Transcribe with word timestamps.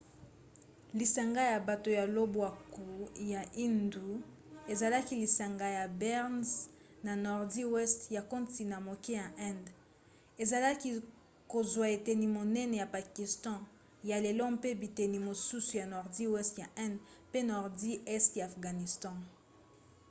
lisanga 0.97 1.41
ya 1.51 1.57
bato 1.67 1.89
ya 1.97 2.05
lobwaku 2.15 2.85
ya 3.33 3.41
indus 3.65 4.19
ezalaki 4.73 5.13
lisanga 5.23 5.67
ya 5.77 5.85
brnze 5.99 6.55
na 7.05 7.13
nordi 7.25 7.61
weste 7.73 8.05
ya 8.17 8.21
kontina 8.31 8.77
moke 8.87 9.11
ya 9.21 9.27
inde 9.49 9.71
ezalaki 10.43 10.89
kozwa 11.51 11.85
eteni 11.95 12.27
monene 12.37 12.75
ya 12.81 12.87
pakistan 12.95 13.59
ya 14.09 14.17
lelo 14.25 14.45
mpe 14.55 14.69
biteni 14.81 15.17
mosusu 15.27 15.71
ya 15.81 15.85
nordi 15.93 16.23
weste 16.33 16.57
ya 16.63 16.69
inde 16.85 17.01
mpe 17.29 17.39
nordi 17.51 17.91
este 18.15 18.35
ya 18.41 18.45
afghanistan 18.51 19.17